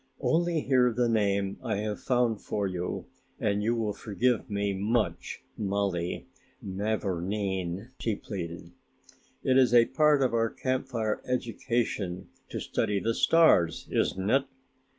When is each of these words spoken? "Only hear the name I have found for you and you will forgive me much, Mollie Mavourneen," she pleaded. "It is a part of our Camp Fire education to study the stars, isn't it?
"Only 0.21 0.61
hear 0.61 0.91
the 0.91 1.07
name 1.07 1.59
I 1.63 1.75
have 1.77 2.01
found 2.01 2.41
for 2.41 2.65
you 2.65 3.05
and 3.39 3.61
you 3.61 3.75
will 3.75 3.93
forgive 3.93 4.49
me 4.49 4.73
much, 4.73 5.43
Mollie 5.55 6.27
Mavourneen," 6.59 7.91
she 7.99 8.15
pleaded. 8.15 8.71
"It 9.43 9.59
is 9.59 9.75
a 9.75 9.85
part 9.85 10.23
of 10.23 10.33
our 10.33 10.49
Camp 10.49 10.87
Fire 10.87 11.21
education 11.23 12.29
to 12.49 12.59
study 12.59 12.99
the 12.99 13.13
stars, 13.13 13.87
isn't 13.91 14.27
it? 14.31 14.45